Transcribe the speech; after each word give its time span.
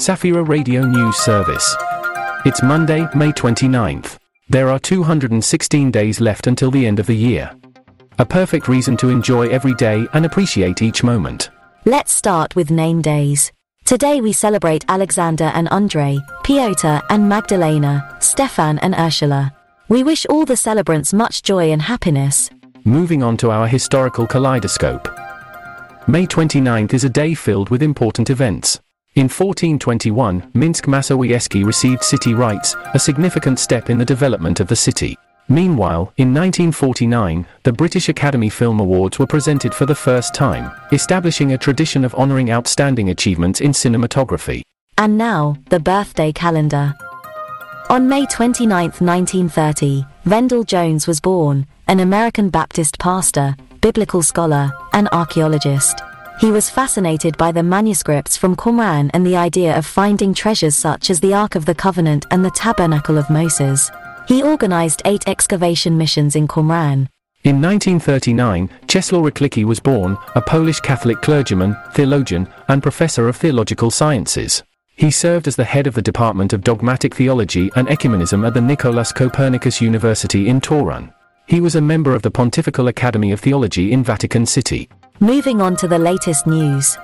Safira 0.00 0.48
Radio 0.48 0.86
News 0.86 1.14
Service. 1.16 1.76
It's 2.46 2.62
Monday, 2.62 3.06
May 3.14 3.32
29th. 3.32 4.16
There 4.48 4.70
are 4.70 4.78
216 4.78 5.90
days 5.90 6.22
left 6.22 6.46
until 6.46 6.70
the 6.70 6.86
end 6.86 6.98
of 6.98 7.06
the 7.06 7.14
year. 7.14 7.54
A 8.18 8.24
perfect 8.24 8.66
reason 8.66 8.96
to 8.96 9.10
enjoy 9.10 9.50
every 9.50 9.74
day 9.74 10.06
and 10.14 10.24
appreciate 10.24 10.80
each 10.80 11.04
moment. 11.04 11.50
Let's 11.84 12.12
start 12.12 12.56
with 12.56 12.70
name 12.70 13.02
days. 13.02 13.52
Today 13.84 14.22
we 14.22 14.32
celebrate 14.32 14.86
Aleksander 14.88 15.52
and 15.52 15.68
Andrzej, 15.68 16.18
Piotr 16.44 17.04
and 17.10 17.28
Magdalena, 17.28 18.16
Stefan 18.20 18.78
and 18.78 18.94
Urszula. 18.94 19.52
We 19.90 20.02
wish 20.02 20.24
all 20.30 20.46
the 20.46 20.56
celebrants 20.56 21.12
much 21.12 21.42
joy 21.42 21.72
and 21.72 21.82
happiness. 21.82 22.48
Moving 22.84 23.22
on 23.22 23.36
to 23.36 23.50
our 23.50 23.68
historical 23.68 24.26
kaleidoscope. 24.26 25.08
May 26.08 26.26
29th 26.26 26.94
is 26.94 27.04
a 27.04 27.10
day 27.10 27.34
filled 27.34 27.68
with 27.68 27.82
important 27.82 28.30
events. 28.30 28.79
In 29.16 29.24
1421, 29.24 30.52
Minsk 30.54 30.84
Mazowiecki 30.86 31.64
received 31.64 32.04
city 32.04 32.32
rights, 32.32 32.76
a 32.94 32.98
significant 32.98 33.58
step 33.58 33.90
in 33.90 33.98
the 33.98 34.04
development 34.04 34.60
of 34.60 34.68
the 34.68 34.76
city. 34.76 35.18
Meanwhile, 35.48 36.12
in 36.16 36.32
1949, 36.32 37.44
the 37.64 37.72
British 37.72 38.08
Academy 38.08 38.48
Film 38.48 38.78
Awards 38.78 39.18
were 39.18 39.26
presented 39.26 39.74
for 39.74 39.84
the 39.84 39.96
first 39.96 40.32
time, 40.32 40.70
establishing 40.92 41.52
a 41.52 41.58
tradition 41.58 42.04
of 42.04 42.14
honoring 42.14 42.52
outstanding 42.52 43.10
achievements 43.10 43.60
in 43.60 43.72
cinematography. 43.72 44.62
And 44.96 45.18
now, 45.18 45.56
the 45.70 45.80
birthday 45.80 46.30
calendar. 46.30 46.94
On 47.88 48.08
May 48.08 48.26
29, 48.26 48.70
1930, 48.70 50.06
Vendyl 50.24 50.64
Jones 50.64 51.08
was 51.08 51.20
born, 51.20 51.66
an 51.88 51.98
American 51.98 52.48
Baptist 52.48 52.96
pastor, 53.00 53.56
biblical 53.80 54.22
scholar, 54.22 54.70
and 54.92 55.08
archaeologist. 55.10 56.00
He 56.40 56.50
was 56.50 56.70
fascinated 56.70 57.36
by 57.36 57.52
the 57.52 57.62
manuscripts 57.62 58.34
from 58.34 58.56
Qumran 58.56 59.10
and 59.12 59.26
the 59.26 59.36
idea 59.36 59.76
of 59.76 59.84
finding 59.84 60.32
treasures 60.32 60.74
such 60.74 61.10
as 61.10 61.20
the 61.20 61.34
Ark 61.34 61.54
of 61.54 61.66
the 61.66 61.74
Covenant 61.74 62.24
and 62.30 62.42
the 62.42 62.50
Tabernacle 62.52 63.18
of 63.18 63.28
Moses. 63.28 63.90
He 64.26 64.42
organized 64.42 65.02
eight 65.04 65.28
excavation 65.28 65.98
missions 65.98 66.36
in 66.36 66.48
Qumran. 66.48 67.08
In 67.44 67.60
1939, 67.60 68.70
Czesław 68.86 69.30
Rychlicki 69.30 69.66
was 69.66 69.80
born, 69.80 70.16
a 70.34 70.40
Polish 70.40 70.80
Catholic 70.80 71.20
clergyman, 71.20 71.76
theologian, 71.92 72.48
and 72.68 72.82
professor 72.82 73.28
of 73.28 73.36
theological 73.36 73.90
sciences. 73.90 74.62
He 74.96 75.10
served 75.10 75.46
as 75.46 75.56
the 75.56 75.64
head 75.64 75.86
of 75.86 75.92
the 75.92 76.00
Department 76.00 76.54
of 76.54 76.64
Dogmatic 76.64 77.14
Theology 77.14 77.70
and 77.76 77.86
Ecumenism 77.88 78.46
at 78.46 78.54
the 78.54 78.62
Nicolaus 78.62 79.12
Copernicus 79.12 79.82
University 79.82 80.48
in 80.48 80.62
Torun. 80.62 81.12
He 81.46 81.60
was 81.60 81.74
a 81.74 81.82
member 81.82 82.14
of 82.14 82.22
the 82.22 82.30
Pontifical 82.30 82.88
Academy 82.88 83.30
of 83.30 83.40
Theology 83.40 83.92
in 83.92 84.02
Vatican 84.02 84.46
City. 84.46 84.88
Moving 85.22 85.60
on 85.60 85.76
to 85.76 85.86
the 85.86 85.98
latest 85.98 86.46
news. 86.46 86.96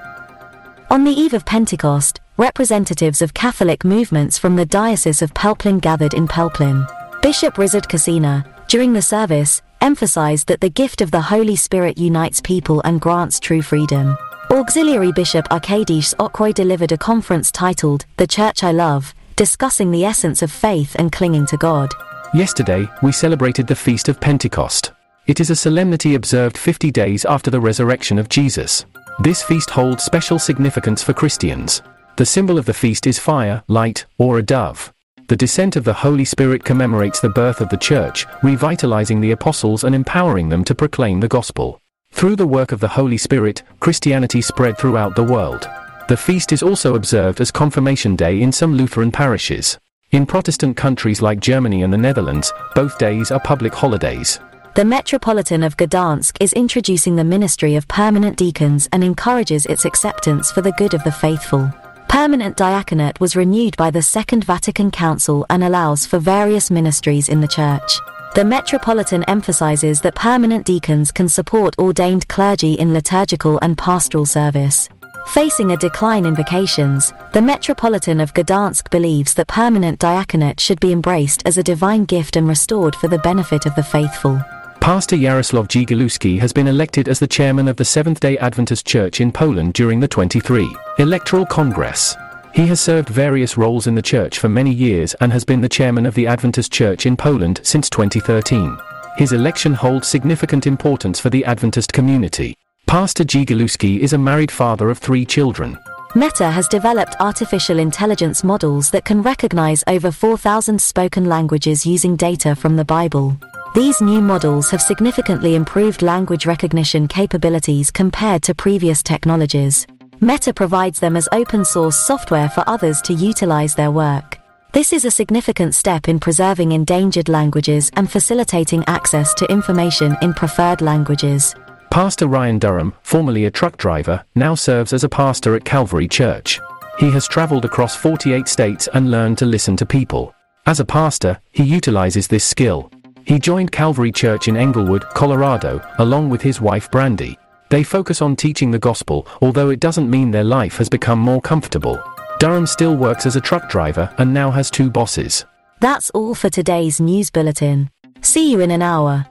On 0.89 1.05
the 1.05 1.13
eve 1.13 1.35
of 1.35 1.45
Pentecost, 1.45 2.23
representatives 2.39 3.21
of 3.21 3.35
Catholic 3.35 3.85
movements 3.85 4.39
from 4.39 4.57
the 4.57 4.65
Diocese 4.65 5.21
of 5.21 5.35
Pelplin 5.35 5.83
gathered 5.83 6.15
in 6.15 6.27
Pelplin. 6.27 6.89
Bishop 7.21 7.57
Ryszard 7.57 7.87
Kasyna, 7.87 8.47
during 8.69 8.95
the 8.95 9.03
service, 9.03 9.61
emphasized 9.83 10.47
that 10.47 10.63
the 10.63 10.71
gift 10.71 11.03
of 11.03 11.11
the 11.11 11.21
Holy 11.21 11.57
Spirit 11.57 11.99
unites 11.99 12.41
people 12.41 12.81
and 12.87 13.03
grants 13.03 13.39
true 13.39 13.61
freedom. 13.61 14.17
Auxiliary 14.51 15.13
Bishop 15.13 15.47
Arkadiusz 15.51 16.15
Okroj 16.15 16.55
delivered 16.55 16.93
a 16.93 16.97
conference 16.97 17.53
titled 17.53 18.07
The 18.17 18.27
Church 18.27 18.65
I 18.65 18.73
Love, 18.73 19.15
discussing 19.37 19.91
the 19.91 20.07
essence 20.07 20.41
of 20.41 20.51
faith 20.51 20.97
and 20.99 21.13
clinging 21.13 21.45
to 21.49 21.59
God. 21.59 21.91
Yesterday, 22.33 22.89
we 23.03 23.13
celebrated 23.13 23.67
the 23.67 23.77
Feast 23.77 24.09
of 24.09 24.19
Pentecost. 24.19 24.93
It 25.27 25.41
is 25.41 25.51
a 25.51 25.57
solemnity 25.57 26.15
observed 26.15 26.57
50 26.57 26.93
days 26.93 27.25
after 27.25 27.51
the 27.51 27.59
resurrection 27.59 28.17
of 28.17 28.29
Jesus. 28.29 28.87
This 29.19 29.43
feast 29.43 29.71
holds 29.71 30.05
special 30.05 30.39
significance 30.39 31.03
for 31.03 31.15
Christians. 31.15 31.83
The 32.17 32.25
symbol 32.25 32.59
of 32.59 32.65
the 32.65 32.73
feast 32.73 33.09
is 33.09 33.19
fire, 33.19 33.65
light, 33.67 34.07
or 34.19 34.39
a 34.39 34.43
dove. 34.43 34.95
The 35.27 35.35
descent 35.35 35.75
of 35.75 35.83
the 35.83 35.93
Holy 35.93 36.25
Spirit 36.25 36.63
commemorates 36.63 37.19
the 37.19 37.29
birth 37.29 37.61
of 37.61 37.69
the 37.71 37.77
Church, 37.77 38.25
revitalizing 38.45 39.21
the 39.21 39.33
apostles 39.33 39.83
and 39.83 39.97
empowering 39.97 40.49
them 40.49 40.63
to 40.63 40.77
proclaim 40.77 41.19
the 41.19 41.27
gospel. 41.27 41.81
Through 42.13 42.37
the 42.37 42.47
work 42.47 42.71
of 42.71 42.79
the 42.79 42.87
Holy 42.87 43.19
Spirit, 43.19 43.65
Christianity 43.81 44.41
spread 44.41 44.79
throughout 44.79 45.17
the 45.17 45.25
world. 45.25 45.69
The 46.07 46.17
feast 46.17 46.53
is 46.53 46.63
also 46.63 46.95
observed 46.95 47.41
as 47.41 47.51
Confirmation 47.51 48.15
Day 48.15 48.43
in 48.43 48.53
some 48.53 48.75
Lutheran 48.75 49.11
parishes. 49.11 49.77
In 50.13 50.25
Protestant 50.25 50.77
countries 50.77 51.21
like 51.21 51.41
Germany 51.41 51.83
and 51.83 51.93
the 51.93 51.99
Netherlands, 51.99 52.53
both 52.77 52.97
days 52.97 53.33
are 53.33 53.41
public 53.41 53.75
holidays. 53.75 54.39
The 54.77 54.85
Metropolitan 54.85 55.63
of 55.63 55.79
Gdansk 55.79 56.37
is 56.39 56.53
introducing 56.53 57.17
the 57.17 57.25
ministry 57.25 57.77
of 57.77 57.89
permanent 57.89 58.37
deacons 58.37 58.91
and 58.93 59.03
encourages 59.03 59.65
its 59.65 59.87
acceptance 59.87 60.53
for 60.53 60.61
the 60.61 60.73
good 60.73 60.93
of 60.93 61.03
the 61.03 61.11
faithful. 61.11 61.73
Permanent 62.11 62.59
diaconate 62.59 63.19
was 63.19 63.35
renewed 63.35 63.75
by 63.79 63.91
the 63.91 64.03
Second 64.03 64.45
Vatican 64.45 64.91
Council 64.91 65.47
and 65.49 65.65
allows 65.65 66.05
for 66.05 66.19
various 66.19 66.71
ministries 66.71 67.31
in 67.31 67.41
the 67.41 67.49
Church. 67.49 67.99
The 68.35 68.45
Metropolitan 68.45 69.25
emphasizes 69.25 70.03
that 70.03 70.15
permanent 70.15 70.67
deacons 70.67 71.11
can 71.11 71.31
support 71.31 71.79
ordained 71.79 72.29
clergy 72.29 72.75
in 72.75 72.93
liturgical 72.93 73.59
and 73.63 73.79
pastoral 73.79 74.27
service. 74.27 74.91
Facing 75.29 75.73
a 75.73 75.79
decline 75.79 76.27
in 76.27 76.37
vocations, 76.37 77.15
the 77.33 77.41
Metropolitan 77.41 78.21
of 78.21 78.35
Gdansk 78.35 78.91
believes 78.91 79.33
that 79.35 79.49
permanent 79.49 79.99
diaconate 79.99 80.61
should 80.61 80.81
be 80.81 80.93
embraced 80.93 81.43
as 81.47 81.57
a 81.57 81.63
divine 81.63 82.05
gift 82.05 82.37
and 82.37 82.47
restored 82.47 82.95
for 82.95 83.09
the 83.09 83.19
benefit 83.21 83.65
of 83.65 83.75
the 83.75 83.83
faithful. 83.83 84.39
Pastor 84.87 85.17
Yaroslav 85.17 85.67
Dzięgielewski 85.67 86.39
has 86.39 86.53
been 86.53 86.69
elected 86.69 87.09
as 87.09 87.19
the 87.19 87.27
chairman 87.27 87.67
of 87.67 87.75
the 87.75 87.85
Seventh 87.85 88.21
day 88.21 88.39
Adventist 88.39 88.87
Church 88.87 89.21
in 89.21 89.33
Poland 89.33 89.73
during 89.75 89.99
the 89.99 90.07
23 90.07 90.65
Electoral 91.01 91.45
Congress. 91.45 92.15
He 92.55 92.69
has 92.69 92.81
served 92.81 93.09
various 93.09 93.59
roles 93.59 93.89
in 93.89 93.97
the 93.97 94.01
church 94.01 94.39
for 94.39 94.49
many 94.49 94.73
years 94.73 95.13
and 95.21 95.33
has 95.33 95.45
been 95.45 95.61
the 95.61 95.69
chairman 95.69 96.07
of 96.07 96.15
the 96.15 96.29
Adventist 96.29 96.71
Church 96.73 97.05
in 97.05 97.17
Poland 97.17 97.61
since 97.65 97.91
2013. 97.91 98.79
His 99.17 99.33
election 99.33 99.75
holds 99.75 100.07
significant 100.07 100.69
importance 100.69 101.19
for 101.19 101.31
the 101.31 101.45
Adventist 101.45 101.93
community. 101.93 102.57
Pastor 102.87 103.25
Dzięgielewski 103.25 103.99
is 103.99 104.13
a 104.13 104.19
married 104.19 104.53
father 104.53 104.89
of 104.89 104.99
three 104.99 105.25
children. 105.25 105.77
Meta 106.15 106.49
has 106.49 106.69
developed 106.69 107.17
artificial 107.19 107.81
intelligence 107.81 108.45
models 108.45 108.93
that 108.93 109.05
can 109.05 109.21
recognize 109.21 109.83
over 109.89 110.13
4,000 110.13 110.81
spoken 110.81 111.25
languages 111.25 111.85
using 111.85 112.15
data 112.15 112.55
from 112.55 112.77
the 112.77 112.85
Bible. 112.85 113.37
These 113.77 114.01
new 114.01 114.23
models 114.23 114.71
have 114.71 114.81
significantly 114.81 115.55
improved 115.55 116.01
language 116.01 116.47
recognition 116.47 117.07
capabilities 117.07 117.91
compared 117.91 118.43
to 118.45 118.55
previous 118.55 119.03
technologies. 119.03 119.87
Meta 120.19 120.55
provides 120.55 120.99
them 120.99 121.15
as 121.15 121.29
open 121.31 121.63
source 121.63 121.95
software 121.95 122.49
for 122.49 122.65
others 122.67 123.03
to 123.03 123.13
utilize 123.13 123.75
their 123.75 123.91
work. 123.91 124.39
This 124.73 124.95
is 124.95 125.05
a 125.05 125.11
significant 125.11 125.75
step 125.75 126.09
in 126.09 126.19
preserving 126.19 126.73
endangered 126.73 127.29
languages 127.29 127.91
and 127.97 128.11
facilitating 128.11 128.83
access 128.87 129.35
to 129.35 129.53
information 129.53 130.17
in 130.23 130.33
preferred 130.33 130.81
languages. 130.81 131.55
Pastor 131.91 132.29
Ryan 132.29 132.59
Durham, 132.59 132.95
formerly 133.03 133.45
a 133.45 133.51
truck 133.51 133.77
driver, 133.77 134.25
now 134.35 134.55
serves 134.55 134.95
as 134.95 135.05
a 135.05 135.09
pastor 135.11 135.55
at 135.55 135.67
Calvary 135.67 136.09
Church. 136.09 136.63
He 136.99 137.11
has 137.11 137.29
traveled 137.29 137.67
across 137.67 137.95
48 137.95 138.49
states 138.49 138.89
and 138.95 139.11
learned 139.11 139.37
to 139.37 139.45
listen 139.45 139.77
to 139.77 139.85
people. 139.85 140.35
As 140.65 140.81
a 140.81 140.85
pastor, 140.85 141.39
he 141.53 141.63
utilizes 141.63 142.27
this 142.27 142.43
skill. 142.43 142.91
He 143.27 143.41
joined 143.41 143.73
Calvary 143.73 144.13
Church 144.13 144.47
in 144.47 144.57
Englewood, 144.57 145.03
Colorado, 145.15 145.83
along 145.99 146.31
with 146.31 146.41
his 146.41 146.61
wife 146.61 146.89
Brandy. 146.93 147.37
They 147.71 147.83
focus 147.83 148.23
on 148.23 148.37
teaching 148.37 148.71
the 148.71 148.79
gospel, 148.79 149.27
although 149.43 149.71
it 149.71 149.81
doesn't 149.81 150.09
mean 150.09 150.31
their 150.31 150.45
life 150.45 150.77
has 150.77 150.89
become 150.89 151.19
more 151.19 151.41
comfortable. 151.41 152.01
Durham 152.39 152.67
still 152.67 152.97
works 152.97 153.27
as 153.27 153.35
a 153.35 153.41
truck 153.41 153.69
driver 153.69 154.15
and 154.19 154.33
now 154.33 154.53
has 154.53 154.71
two 154.71 154.91
bosses. 154.91 155.45
That's 155.81 156.09
all 156.11 156.37
for 156.37 156.49
today's 156.49 157.01
news 157.01 157.31
bulletin. 157.31 157.91
See 158.21 158.51
you 158.51 158.61
in 158.61 158.71
an 158.71 158.83
hour. 158.83 159.27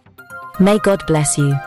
May 0.60 0.78
God 0.80 1.02
bless 1.08 1.38
you. 1.38 1.58